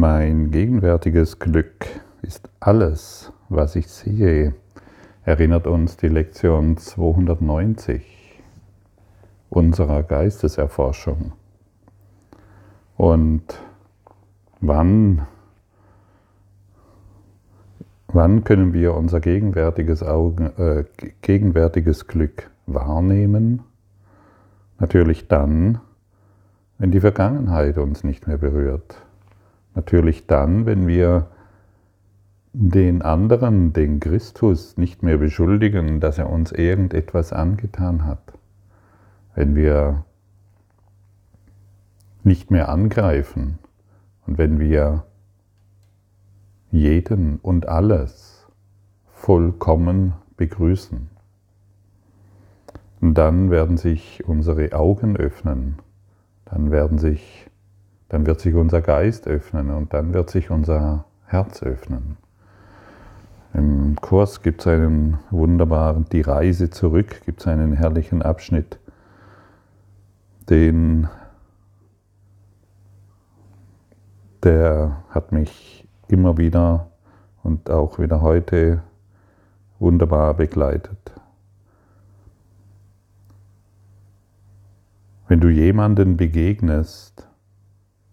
[0.00, 1.84] Mein gegenwärtiges Glück
[2.22, 4.54] ist alles, was ich sehe,
[5.26, 8.40] erinnert uns die Lektion 290
[9.50, 11.32] unserer Geisteserforschung.
[12.96, 13.42] Und
[14.62, 15.26] wann,
[18.08, 20.84] wann können wir unser gegenwärtiges, Augen, äh,
[21.20, 23.64] gegenwärtiges Glück wahrnehmen?
[24.78, 25.82] Natürlich dann,
[26.78, 29.02] wenn die Vergangenheit uns nicht mehr berührt.
[29.74, 31.28] Natürlich dann, wenn wir
[32.52, 38.32] den anderen, den Christus, nicht mehr beschuldigen, dass er uns irgendetwas angetan hat.
[39.34, 40.04] Wenn wir
[42.24, 43.58] nicht mehr angreifen
[44.26, 45.04] und wenn wir
[46.70, 48.46] jeden und alles
[49.06, 51.08] vollkommen begrüßen.
[53.00, 55.78] Dann werden sich unsere Augen öffnen,
[56.44, 57.49] dann, werden sich,
[58.10, 62.16] dann wird sich unser Geist öffnen und dann wird sich unser Herz öffnen.
[63.54, 68.78] Im Kurs gibt es einen wunderbaren, die Reise zurück, gibt es einen herrlichen Abschnitt,
[70.48, 71.08] den,
[74.42, 76.90] der hat mich immer wieder
[77.44, 78.82] und auch wieder heute
[79.78, 81.12] wunderbar begleitet.
[85.28, 87.29] Wenn du jemanden begegnest,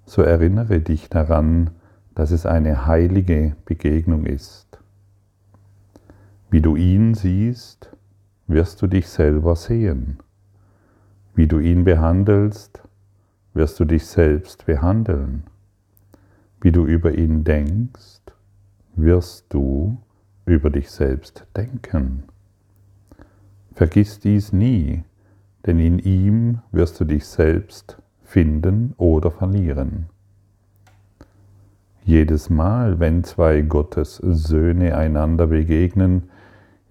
[0.08, 1.70] so erinnere dich daran,
[2.16, 4.80] dass es eine heilige Begegnung ist.
[6.50, 7.92] Wie du ihn siehst,
[8.48, 10.20] wirst du dich selber sehen.
[11.36, 12.82] Wie du ihn behandelst,
[13.54, 15.44] wirst du dich selbst behandeln.
[16.62, 18.22] Wie du über ihn denkst,
[18.96, 19.98] wirst du
[20.46, 22.24] über dich selbst denken.
[23.74, 25.04] Vergiss dies nie,
[25.66, 30.08] denn in ihm wirst du dich selbst finden oder verlieren.
[32.04, 36.24] Jedes Mal, wenn zwei Gottes Söhne einander begegnen,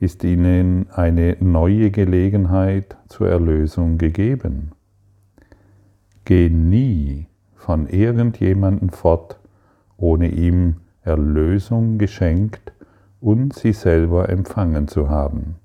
[0.00, 4.72] ist ihnen eine neue Gelegenheit zur Erlösung gegeben.
[6.24, 9.38] Geh nie von irgendjemandem fort,
[9.98, 12.72] ohne ihm Erlösung geschenkt
[13.20, 15.56] und sie selber empfangen zu haben.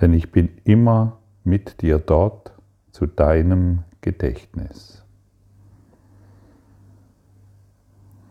[0.00, 2.54] Denn ich bin immer mit dir dort
[2.90, 5.02] zu deinem Gedächtnis.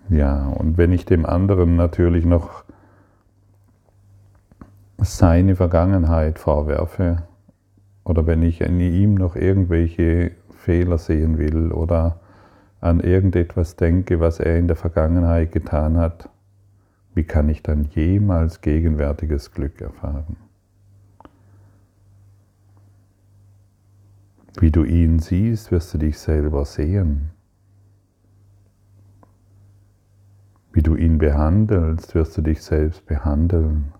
[0.08, 2.63] Ja, und wenn ich dem anderen natürlich noch
[4.97, 7.24] seine Vergangenheit vorwerfe
[8.06, 12.22] oder wenn ich in ihm noch irgendwelche Fehler sehen will oder
[12.80, 16.30] an irgendetwas denke, was er in der Vergangenheit getan hat,
[17.16, 20.38] wie kann ich dann jemals gegenwärtiges Glück erfahren?
[24.59, 27.31] Wie du ihn siehst, wirst du dich selber sehen.
[30.71, 33.93] Wie du ihn behandelst, wirst du dich selbst behandeln.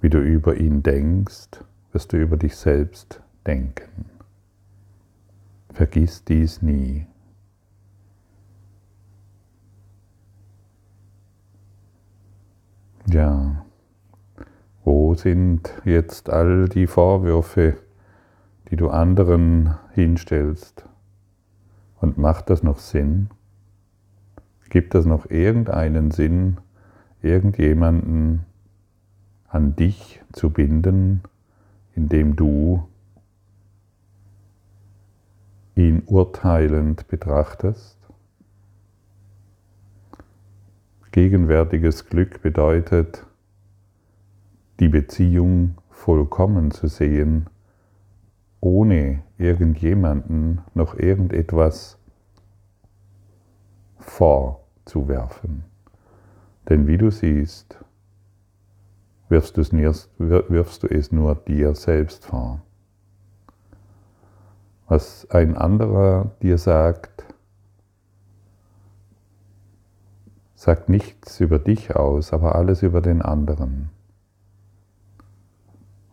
[0.00, 4.06] Wie du über ihn denkst, wirst du über dich selbst denken.
[5.72, 7.06] Vergiss dies nie.
[13.06, 13.64] Ja,
[14.84, 17.76] wo sind jetzt all die Vorwürfe,
[18.70, 20.86] die du anderen hinstellst?
[22.00, 23.28] Und macht das noch Sinn?
[24.70, 26.58] Gibt das noch irgendeinen Sinn,
[27.22, 28.46] irgendjemanden
[29.48, 31.22] an dich zu binden,
[31.94, 32.86] indem du
[35.74, 37.98] ihn urteilend betrachtest.
[41.12, 43.26] Gegenwärtiges Glück bedeutet,
[44.78, 47.46] die Beziehung vollkommen zu sehen,
[48.60, 51.98] ohne irgendjemanden noch irgendetwas
[53.98, 55.64] vorzuwerfen.
[56.68, 57.78] Denn wie du siehst,
[59.28, 62.60] wirfst du es, wirfst du es nur dir selbst vor.
[64.88, 67.24] Was ein anderer dir sagt,
[70.56, 73.90] sagt nichts über dich aus, aber alles über den anderen.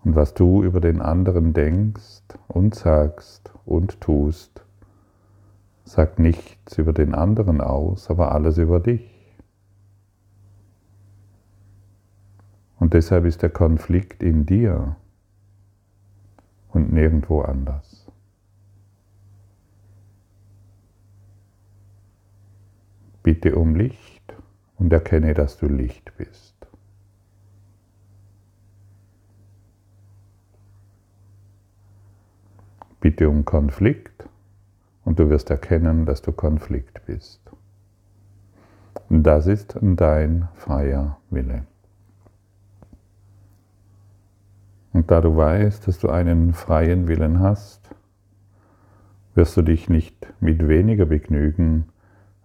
[0.08, 4.64] Und was du über den anderen denkst und sagst und tust,
[5.84, 9.12] sagt nichts über den anderen aus, aber alles über dich.
[12.80, 14.96] Und deshalb ist der Konflikt in dir
[16.70, 18.10] und nirgendwo anders.
[23.24, 24.38] Bitte um Licht
[24.78, 26.56] und erkenne, dass du Licht bist.
[33.08, 34.28] Bitte um Konflikt
[35.06, 37.40] und du wirst erkennen, dass du Konflikt bist.
[39.08, 41.64] Das ist dein freier Wille.
[44.92, 47.90] Und da du weißt, dass du einen freien Willen hast,
[49.36, 51.86] wirst du dich nicht mit weniger begnügen,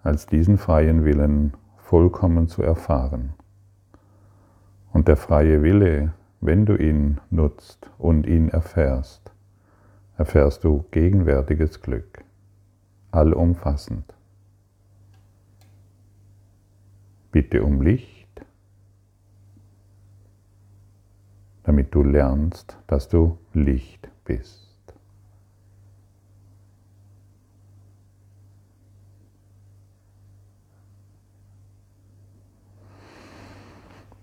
[0.05, 3.35] als diesen freien Willen vollkommen zu erfahren.
[4.93, 9.22] Und der freie Wille, wenn du ihn nutzt und ihn erfährst,
[10.23, 12.23] erfährst du gegenwärtiges Glück,
[13.11, 14.05] allumfassend.
[17.33, 18.29] Bitte um Licht,
[21.65, 24.95] damit du lernst, dass du Licht bist.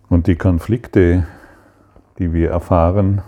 [0.07, 1.28] Und die Konflikte,
[2.19, 3.22] die wir erfahren,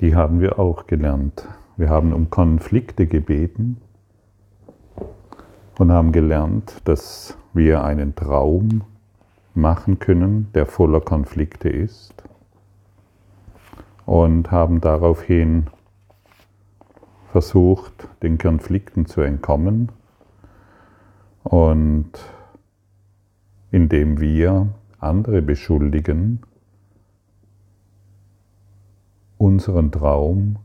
[0.00, 1.46] die haben wir auch gelernt.
[1.76, 3.80] Wir haben um Konflikte gebeten
[5.78, 8.82] und haben gelernt, dass wir einen Traum
[9.54, 12.24] machen können, der voller Konflikte ist
[14.06, 15.68] und haben daraufhin
[17.30, 19.90] versucht, den Konflikten zu entkommen
[21.42, 22.10] und
[23.70, 24.68] indem wir
[25.00, 26.40] andere beschuldigen,
[29.44, 30.56] unseren Traum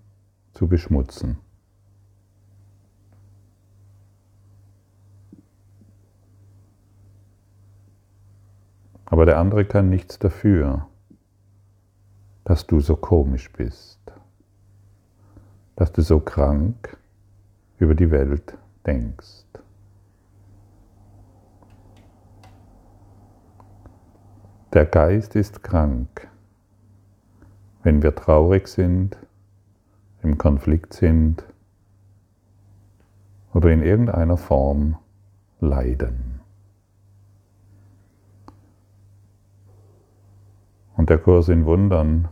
[0.54, 1.38] zu beschmutzen.
[9.04, 10.88] Aber der andere kann nichts dafür,
[12.46, 14.00] dass du so komisch bist,
[15.76, 16.98] dass du so krank
[17.80, 19.44] über die Welt denkst.
[24.72, 26.30] Der Geist ist krank.
[27.84, 29.18] Wenn wir traurig sind,
[30.22, 31.44] im Konflikt sind
[33.54, 34.98] oder in irgendeiner Form
[35.60, 36.42] leiden.
[40.96, 42.28] Und der Kurs in Wundern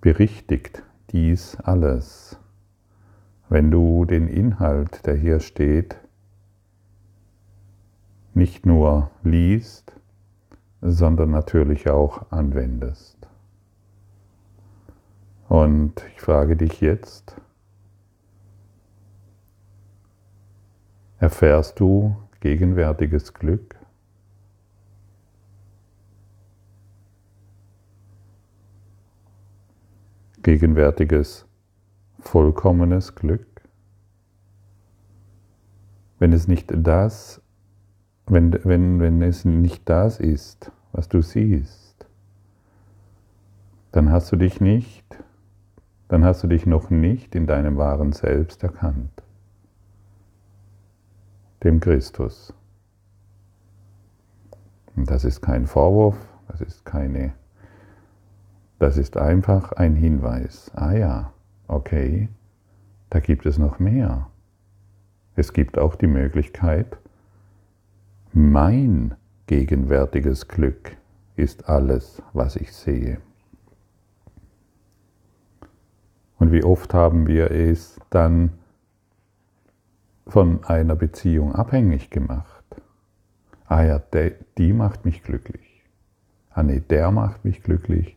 [0.00, 2.38] berichtigt dies alles.
[3.48, 5.96] Wenn du den Inhalt, der hier steht,
[8.34, 9.94] nicht nur liest,
[10.80, 13.29] sondern natürlich auch anwendest.
[15.50, 17.34] Und ich frage dich jetzt,
[21.18, 23.74] erfährst du gegenwärtiges Glück?
[30.42, 31.46] Gegenwärtiges
[32.20, 33.46] vollkommenes Glück?
[36.18, 37.42] Wenn es nicht das
[38.30, 42.06] wenn, wenn, wenn es nicht das ist, was du siehst,
[43.92, 45.04] dann hast du dich nicht,
[46.10, 49.22] dann hast du dich noch nicht in deinem wahren Selbst erkannt,
[51.62, 52.52] dem Christus.
[54.96, 56.16] Und das ist kein Vorwurf,
[56.48, 57.32] das ist keine,
[58.80, 60.72] das ist einfach ein Hinweis.
[60.74, 61.32] Ah ja,
[61.68, 62.28] okay,
[63.08, 64.26] da gibt es noch mehr.
[65.36, 66.98] Es gibt auch die Möglichkeit,
[68.32, 69.14] mein
[69.46, 70.96] gegenwärtiges Glück
[71.36, 73.20] ist alles, was ich sehe.
[76.50, 78.50] Wie oft haben wir es dann
[80.26, 82.64] von einer Beziehung abhängig gemacht?
[83.66, 85.84] Ah ja, der, die macht mich glücklich.
[86.50, 88.16] Ah nee, der macht mich glücklich.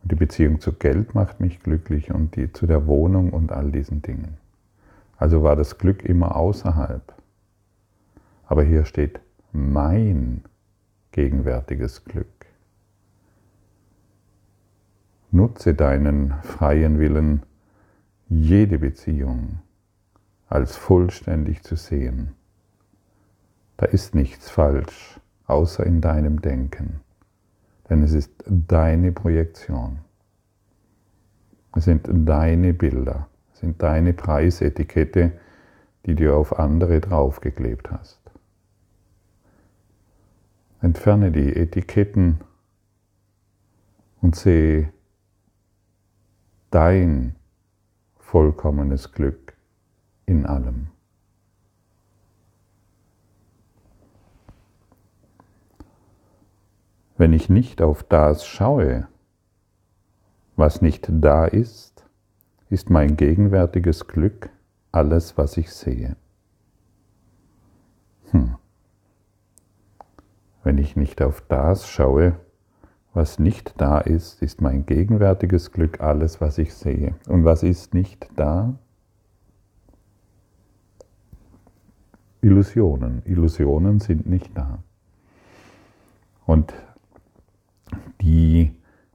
[0.00, 3.72] Und die Beziehung zu Geld macht mich glücklich und die zu der Wohnung und all
[3.72, 4.36] diesen Dingen.
[5.16, 7.12] Also war das Glück immer außerhalb.
[8.46, 9.18] Aber hier steht
[9.50, 10.44] mein
[11.10, 12.46] gegenwärtiges Glück.
[15.32, 17.42] Nutze deinen freien Willen,
[18.32, 19.58] jede Beziehung
[20.48, 22.34] als vollständig zu sehen.
[23.76, 27.00] Da ist nichts falsch, außer in deinem Denken,
[27.90, 29.98] denn es ist deine Projektion.
[31.74, 35.32] Es sind deine Bilder, es sind deine Preisetikette,
[36.06, 38.20] die du auf andere draufgeklebt hast.
[40.80, 42.40] Entferne die Etiketten
[44.20, 44.92] und sehe
[46.70, 47.36] dein
[48.32, 49.52] vollkommenes Glück
[50.24, 50.86] in allem.
[57.18, 59.06] Wenn ich nicht auf das schaue,
[60.56, 62.06] was nicht da ist,
[62.70, 64.48] ist mein gegenwärtiges Glück
[64.92, 66.16] alles, was ich sehe.
[68.30, 68.56] Hm.
[70.62, 72.40] Wenn ich nicht auf das schaue,
[73.14, 77.14] was nicht da ist, ist mein gegenwärtiges Glück alles, was ich sehe.
[77.28, 78.74] Und was ist nicht da?
[82.40, 83.22] Illusionen.
[83.24, 84.78] Illusionen sind nicht da.
[86.46, 86.74] Und
[88.20, 88.72] die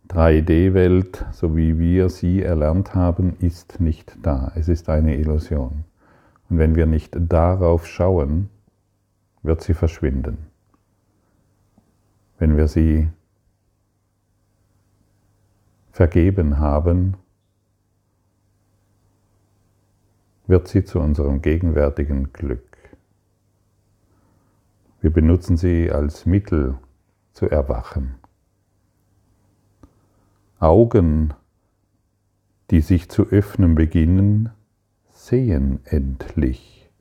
[0.09, 4.51] 3D-Welt, so wie wir sie erlernt haben, ist nicht da.
[4.55, 5.83] Es ist eine Illusion.
[6.49, 8.49] Und wenn wir nicht darauf schauen,
[9.43, 10.37] wird sie verschwinden.
[12.37, 13.09] Wenn wir sie
[15.97, 17.17] vergeben haben,
[20.45, 22.77] wird sie zu unserem gegenwärtigen Glück.
[25.01, 26.77] Wir benutzen sie als Mittel
[27.33, 28.13] zu erwachen.
[30.59, 31.33] Augen,
[32.69, 34.51] die sich zu öffnen beginnen,
[35.09, 36.91] sehen endlich.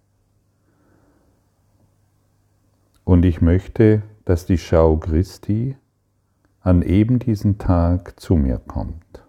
[3.05, 5.77] Und ich möchte, dass die Schau Christi
[6.67, 9.25] an eben diesen Tag zu mir kommt.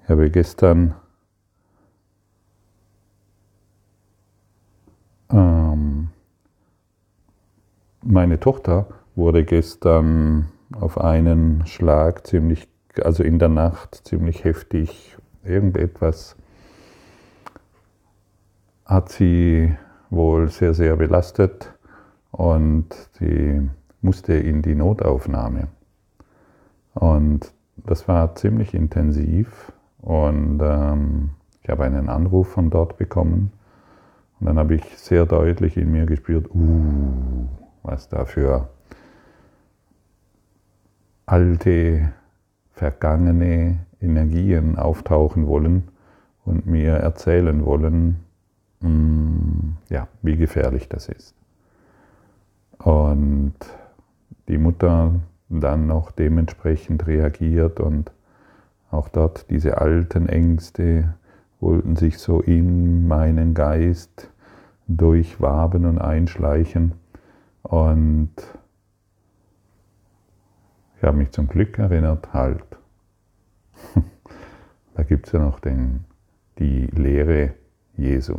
[0.00, 0.94] Ich habe gestern
[5.28, 6.10] ähm,
[8.04, 12.68] meine Tochter wurde gestern auf einen Schlag ziemlich,
[13.02, 16.36] also in der Nacht ziemlich heftig, irgendetwas
[18.84, 19.76] hat sie
[20.10, 21.72] wohl sehr, sehr belastet
[22.32, 22.86] und
[23.18, 23.68] sie
[24.00, 25.68] musste in die Notaufnahme.
[26.94, 31.30] Und das war ziemlich intensiv und ähm,
[31.62, 33.52] ich habe einen Anruf von dort bekommen
[34.40, 37.46] und dann habe ich sehr deutlich in mir gespürt, uh,
[37.84, 38.68] was da für
[41.26, 42.12] alte,
[42.72, 45.88] vergangene Energien auftauchen wollen
[46.44, 48.24] und mir erzählen wollen,
[48.80, 51.34] mm, ja, wie gefährlich das ist.
[52.84, 53.54] Und
[54.48, 55.14] die Mutter
[55.48, 58.10] dann noch dementsprechend reagiert und
[58.90, 61.14] auch dort diese alten Ängste
[61.60, 64.28] wollten sich so in meinen Geist
[64.88, 66.92] durchwaben und einschleichen.
[67.62, 68.32] Und
[70.96, 72.64] ich habe mich zum Glück erinnert, halt,
[74.94, 76.04] da gibt es ja noch den,
[76.58, 77.54] die Lehre
[77.96, 78.36] Jesu.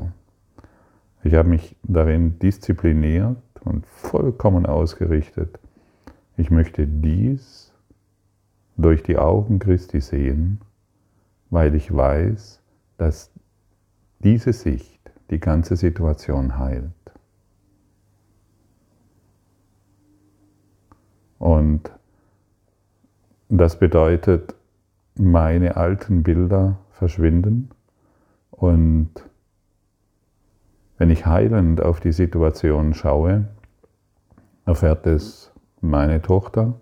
[1.24, 5.60] Ich habe mich darin diszipliniert und vollkommen ausgerichtet.
[6.38, 7.74] Ich möchte dies
[8.78, 10.60] durch die Augen Christi sehen,
[11.50, 12.62] weil ich weiß,
[12.98, 13.32] dass
[14.20, 16.92] diese Sicht die ganze Situation heilt.
[21.40, 21.92] Und
[23.50, 24.56] das bedeutet,
[25.16, 27.70] meine alten Bilder verschwinden
[28.50, 29.12] und
[30.98, 33.50] wenn ich heilend auf die Situation schaue,
[34.66, 35.52] erfährt es
[35.82, 36.80] meine Tochter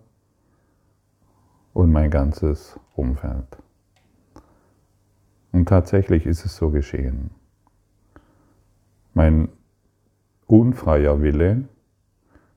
[1.73, 3.57] und mein ganzes Umfeld.
[5.51, 7.31] Und tatsächlich ist es so geschehen.
[9.13, 9.49] Mein
[10.47, 11.65] unfreier Wille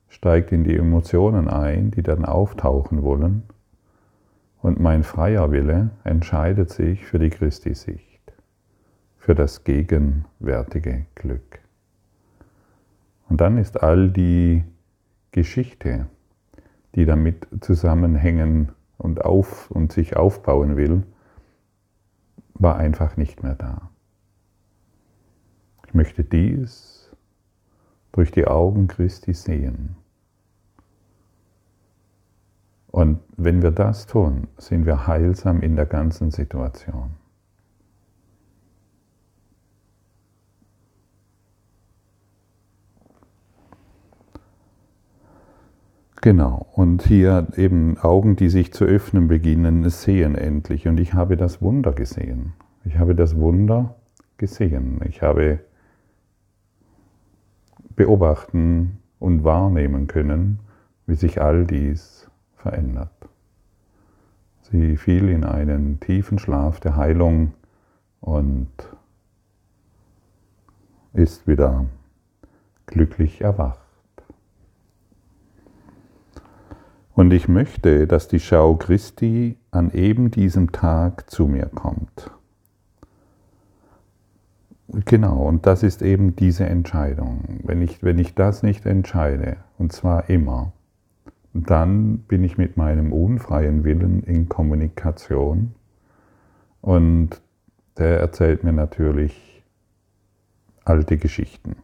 [0.09, 3.45] steigt in die Emotionen ein, die dann auftauchen wollen,
[4.62, 8.33] und mein freier Wille entscheidet sich für die Christi-Sicht,
[9.19, 11.59] für das gegenwärtige Glück.
[13.28, 14.64] Und dann ist all die
[15.35, 16.07] Geschichte,
[16.95, 21.03] die damit zusammenhängen und, auf, und sich aufbauen will,
[22.55, 23.91] war einfach nicht mehr da.
[25.88, 27.11] Ich möchte dies
[28.12, 29.97] durch die Augen Christi sehen.
[32.93, 37.17] Und wenn wir das tun, sind wir heilsam in der ganzen Situation.
[46.25, 50.88] Genau, und hier eben Augen, die sich zu öffnen beginnen, sehen endlich.
[50.88, 52.54] Und ich habe das Wunder gesehen.
[52.83, 53.97] Ich habe das Wunder
[54.38, 55.02] gesehen.
[55.07, 55.61] Ich habe
[57.95, 60.61] beobachten und wahrnehmen können,
[61.07, 63.28] wie sich all dies verändert.
[64.62, 67.52] Sie fiel in einen tiefen Schlaf der Heilung
[68.23, 68.71] und
[71.12, 71.85] ist wieder
[72.87, 73.84] glücklich erwacht.
[77.14, 82.30] Und ich möchte, dass die Schau Christi an eben diesem Tag zu mir kommt.
[84.88, 87.61] Genau, und das ist eben diese Entscheidung.
[87.62, 90.73] Wenn ich, wenn ich das nicht entscheide, und zwar immer,
[91.52, 95.75] dann bin ich mit meinem unfreien Willen in Kommunikation
[96.80, 97.40] und
[97.97, 99.62] der erzählt mir natürlich
[100.85, 101.76] alte Geschichten.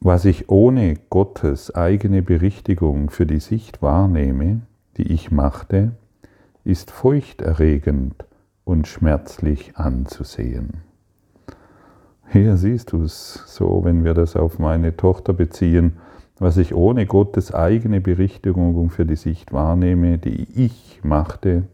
[0.00, 4.62] Was ich ohne Gottes eigene Berichtigung für die Sicht wahrnehme,
[4.96, 5.92] die ich machte,
[6.64, 8.24] ist furchterregend
[8.64, 10.82] und schmerzlich anzusehen.
[12.28, 15.98] Hier siehst du es so, wenn wir das auf meine Tochter beziehen,
[16.38, 21.64] was ich ohne Gottes eigene Berichtigung für die Sicht wahrnehme, die ich machte,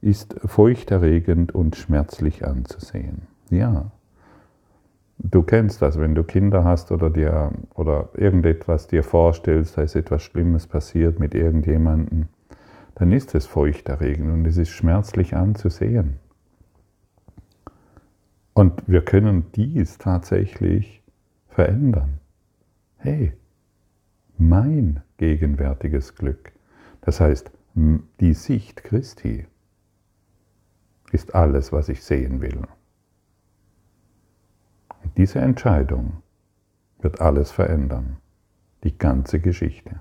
[0.00, 3.22] ist feuchterregend und schmerzlich anzusehen.
[3.50, 3.90] Ja,
[5.18, 9.96] du kennst das, wenn du Kinder hast oder dir oder irgendetwas dir vorstellst, da ist
[9.96, 12.28] etwas Schlimmes passiert mit irgendjemandem,
[12.94, 16.18] dann ist es feuchterregend und es ist schmerzlich anzusehen.
[18.54, 21.02] Und wir können dies tatsächlich
[21.48, 22.18] verändern.
[22.96, 23.32] Hey,
[24.36, 26.52] mein gegenwärtiges Glück,
[27.00, 29.46] das heißt die Sicht Christi,
[31.12, 32.62] ist alles, was ich sehen will.
[35.16, 36.22] Diese Entscheidung
[37.00, 38.18] wird alles verändern,
[38.84, 40.00] die ganze Geschichte.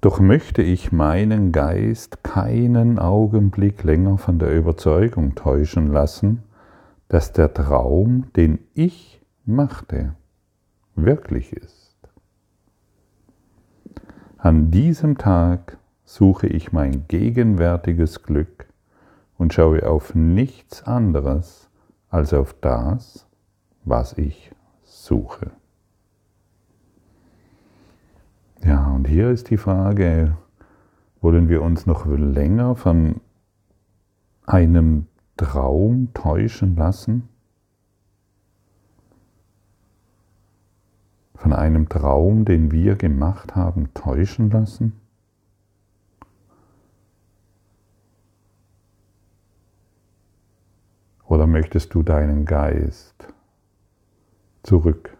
[0.00, 6.42] Doch möchte ich meinen Geist keinen Augenblick länger von der Überzeugung täuschen lassen,
[7.08, 10.14] dass der Traum, den ich machte,
[10.94, 11.96] wirklich ist.
[14.38, 18.66] An diesem Tag suche ich mein gegenwärtiges Glück
[19.36, 21.69] und schaue auf nichts anderes
[22.10, 23.26] als auf das,
[23.84, 24.52] was ich
[24.82, 25.52] suche.
[28.62, 30.36] Ja, und hier ist die Frage,
[31.22, 33.20] wollen wir uns noch länger von
[34.44, 37.28] einem Traum täuschen lassen?
[41.34, 44.92] Von einem Traum, den wir gemacht haben, täuschen lassen?
[51.30, 53.32] Oder möchtest du deinen Geist
[54.64, 55.16] zurück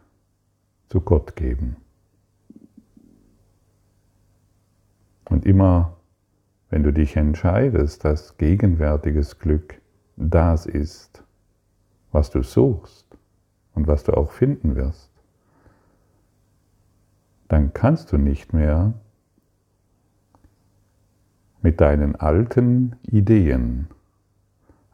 [0.89, 1.77] zu Gott geben?
[5.27, 5.99] Und immer,
[6.69, 9.81] wenn du dich entscheidest, dass gegenwärtiges Glück
[10.17, 11.23] das ist,
[12.11, 13.07] was du suchst
[13.77, 15.13] und was du auch finden wirst,
[17.47, 18.95] dann kannst du nicht mehr
[21.63, 23.87] mit deinen alten Ideen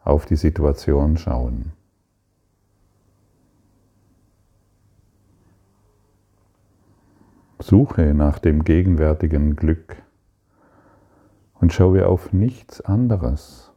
[0.07, 1.73] auf die Situation schauen.
[7.59, 10.01] Suche nach dem gegenwärtigen Glück
[11.55, 13.73] und schaue auf nichts anderes.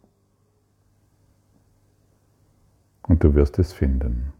[3.03, 4.33] Und du wirst es finden.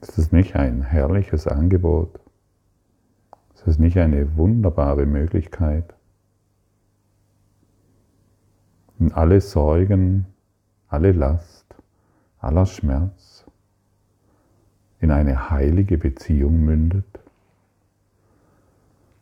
[0.00, 2.18] Ist es nicht ein herrliches Angebot?
[3.54, 5.94] Ist es nicht eine wunderbare Möglichkeit?
[9.00, 10.26] Und alle Sorgen,
[10.86, 11.74] alle Last,
[12.38, 13.44] aller Schmerz
[15.00, 17.20] in eine heilige Beziehung mündet?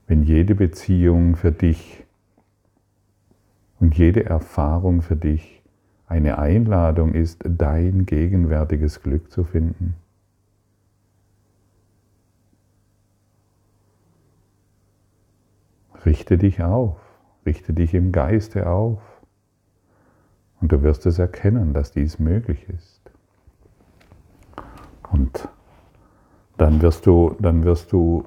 [0.08, 2.04] wenn jede Beziehung für dich
[3.78, 5.62] und jede Erfahrung für dich
[6.06, 9.94] eine Einladung ist, dein gegenwärtiges Glück zu finden?
[16.06, 16.98] Richte dich auf,
[17.44, 19.02] richte dich im Geiste auf
[20.60, 23.10] und du wirst es erkennen, dass dies möglich ist.
[25.10, 25.48] Und
[26.56, 28.24] dann wirst du, dann wirst du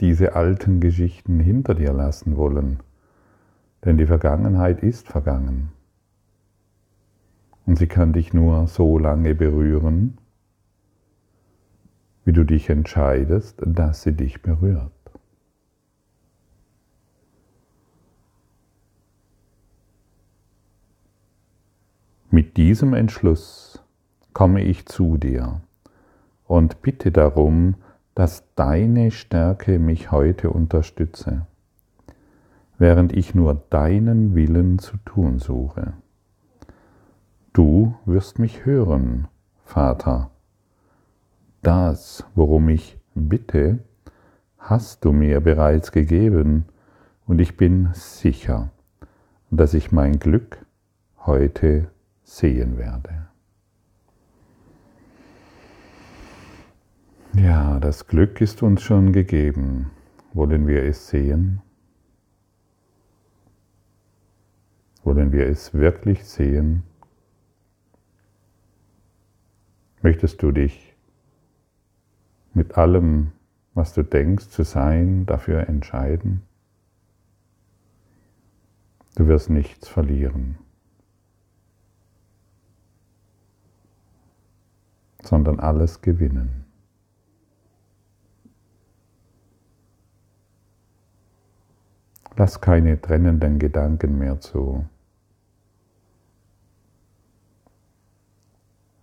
[0.00, 2.80] diese alten Geschichten hinter dir lassen wollen.
[3.84, 5.72] Denn die Vergangenheit ist vergangen.
[7.66, 10.18] Und sie kann dich nur so lange berühren,
[12.24, 14.92] wie du dich entscheidest, dass sie dich berührt.
[22.32, 23.82] Mit diesem Entschluss
[24.34, 25.62] komme ich zu dir
[26.46, 27.74] und bitte darum,
[28.14, 31.44] dass deine Stärke mich heute unterstütze,
[32.78, 35.94] während ich nur deinen Willen zu tun suche.
[37.52, 39.26] Du wirst mich hören,
[39.64, 40.30] Vater.
[41.62, 43.80] Das, worum ich bitte,
[44.56, 46.66] hast du mir bereits gegeben,
[47.26, 48.70] und ich bin sicher,
[49.50, 50.64] dass ich mein Glück
[51.26, 51.88] heute
[52.30, 53.26] sehen werde.
[57.34, 59.90] Ja, das Glück ist uns schon gegeben.
[60.32, 61.60] Wollen wir es sehen?
[65.02, 66.84] Wollen wir es wirklich sehen?
[70.02, 70.94] Möchtest du dich
[72.54, 73.32] mit allem,
[73.74, 76.42] was du denkst zu sein, dafür entscheiden?
[79.16, 80.58] Du wirst nichts verlieren,
[85.22, 86.64] sondern alles gewinnen.
[92.36, 94.86] Lass keine trennenden Gedanken mehr zu.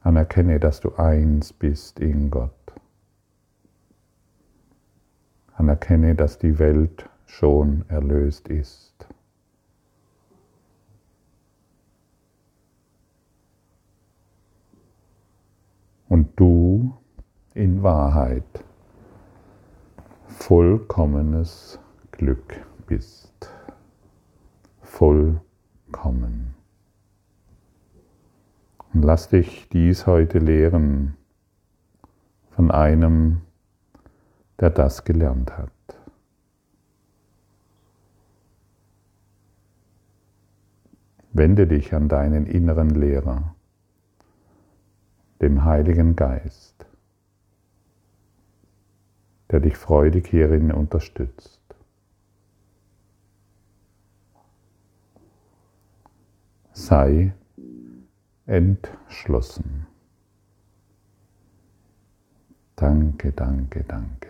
[0.02, 2.52] Anerkenne, dass du eins bist in Gott.
[5.54, 9.08] Anerkenne, dass die Welt schon erlöst ist.
[16.08, 16.98] Und du
[17.58, 18.64] in Wahrheit
[20.28, 21.80] vollkommenes
[22.12, 23.52] Glück bist.
[24.84, 26.54] Vollkommen.
[28.94, 31.18] Und lass dich dies heute lehren
[32.52, 33.42] von einem,
[34.60, 35.72] der das gelernt hat.
[41.34, 43.56] Wende dich an deinen inneren Lehrer,
[45.42, 46.87] dem Heiligen Geist,
[49.52, 51.62] der dich freudig hierin unterstützt.
[56.74, 57.34] Sei
[58.46, 59.88] entschlossen.
[62.76, 64.28] Danke, danke, danke.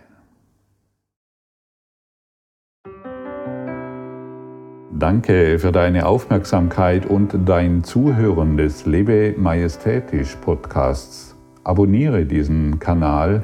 [4.97, 11.35] Danke für deine Aufmerksamkeit und dein Zuhören des Lebe Majestätisch Podcasts.
[11.63, 13.43] Abonniere diesen Kanal,